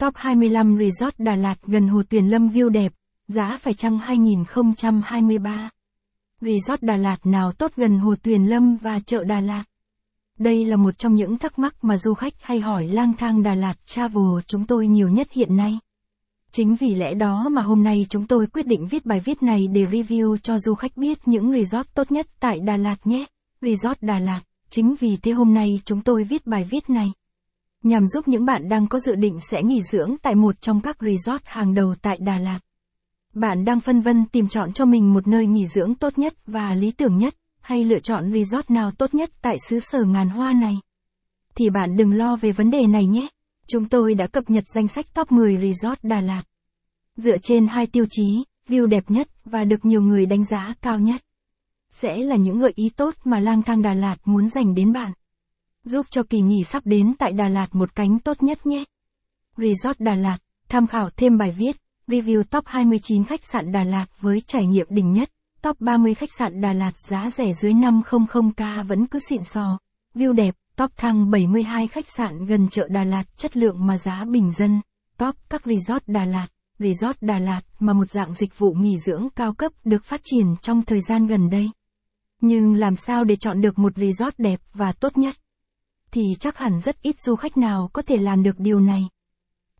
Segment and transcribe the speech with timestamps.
[0.00, 2.92] Top 25 Resort Đà Lạt gần Hồ Tuyền Lâm view đẹp,
[3.28, 5.70] giá phải chăng 2023.
[6.40, 9.64] Resort Đà Lạt nào tốt gần Hồ Tuyền Lâm và chợ Đà Lạt?
[10.38, 13.54] Đây là một trong những thắc mắc mà du khách hay hỏi lang thang Đà
[13.54, 15.78] Lạt Travel chúng tôi nhiều nhất hiện nay.
[16.52, 19.66] Chính vì lẽ đó mà hôm nay chúng tôi quyết định viết bài viết này
[19.72, 23.24] để review cho du khách biết những resort tốt nhất tại Đà Lạt nhé.
[23.60, 24.40] Resort Đà Lạt,
[24.70, 27.12] chính vì thế hôm nay chúng tôi viết bài viết này.
[27.82, 30.96] Nhằm giúp những bạn đang có dự định sẽ nghỉ dưỡng tại một trong các
[31.00, 32.58] resort hàng đầu tại Đà Lạt.
[33.34, 36.74] Bạn đang phân vân tìm chọn cho mình một nơi nghỉ dưỡng tốt nhất và
[36.74, 40.52] lý tưởng nhất, hay lựa chọn resort nào tốt nhất tại xứ sở ngàn hoa
[40.52, 40.74] này?
[41.54, 43.28] Thì bạn đừng lo về vấn đề này nhé.
[43.66, 46.42] Chúng tôi đã cập nhật danh sách top 10 resort Đà Lạt.
[47.16, 50.98] Dựa trên hai tiêu chí, view đẹp nhất và được nhiều người đánh giá cao
[50.98, 51.20] nhất.
[51.90, 55.12] Sẽ là những gợi ý tốt mà lang thang Đà Lạt muốn dành đến bạn.
[55.84, 58.84] Giúp cho kỳ nghỉ sắp đến tại Đà Lạt một cánh tốt nhất nhé.
[59.56, 60.38] Resort Đà Lạt,
[60.68, 61.76] tham khảo thêm bài viết,
[62.06, 65.30] review top 29 khách sạn Đà Lạt với trải nghiệm đỉnh nhất.
[65.62, 69.78] Top 30 khách sạn Đà Lạt giá rẻ dưới 500k vẫn cứ xịn sò.
[70.14, 74.24] View đẹp, top thăng 72 khách sạn gần chợ Đà Lạt chất lượng mà giá
[74.30, 74.80] bình dân.
[75.18, 76.46] Top các resort Đà Lạt.
[76.78, 80.56] Resort Đà Lạt mà một dạng dịch vụ nghỉ dưỡng cao cấp được phát triển
[80.62, 81.70] trong thời gian gần đây.
[82.40, 85.34] Nhưng làm sao để chọn được một resort đẹp và tốt nhất?
[86.12, 89.08] Thì chắc hẳn rất ít du khách nào có thể làm được điều này.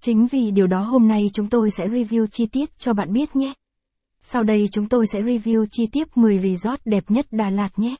[0.00, 3.36] Chính vì điều đó hôm nay chúng tôi sẽ review chi tiết cho bạn biết
[3.36, 3.52] nhé.
[4.20, 7.96] Sau đây chúng tôi sẽ review chi tiết 10 resort đẹp nhất Đà Lạt nhé.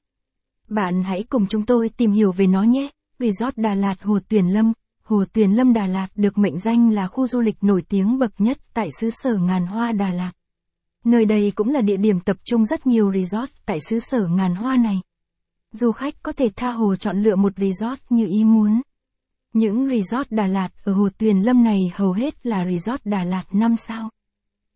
[0.68, 2.88] Bạn hãy cùng chúng tôi tìm hiểu về nó nhé.
[3.18, 4.72] Resort Đà Lạt Hồ Tuyền Lâm
[5.02, 8.32] Hồ Tuyền Lâm Đà Lạt được mệnh danh là khu du lịch nổi tiếng bậc
[8.38, 10.32] nhất tại xứ sở ngàn hoa Đà Lạt.
[11.04, 14.54] Nơi đây cũng là địa điểm tập trung rất nhiều resort tại xứ sở ngàn
[14.54, 15.00] hoa này.
[15.72, 18.80] Du khách có thể tha hồ chọn lựa một resort như ý muốn.
[19.52, 23.44] Những resort Đà Lạt ở Hồ Tuyền Lâm này hầu hết là resort Đà Lạt
[23.52, 24.10] 5 sao.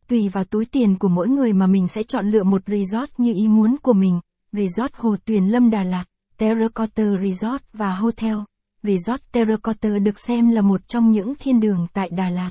[0.08, 3.34] Tùy vào túi tiền của mỗi người mà mình sẽ chọn lựa một resort như
[3.34, 4.20] ý muốn của mình.
[4.52, 6.04] Resort Hồ Tuyền Lâm Đà Lạt,
[6.36, 8.36] Terracotta Resort và Hotel.
[8.82, 12.50] Resort Terracotta được xem là một trong những thiên đường tại Đà Lạt.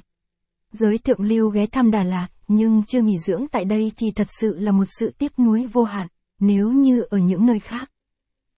[0.72, 4.28] Giới thượng lưu ghé thăm Đà Lạt, nhưng chưa nghỉ dưỡng tại đây thì thật
[4.40, 6.08] sự là một sự tiếc nuối vô hạn,
[6.40, 7.90] nếu như ở những nơi khác.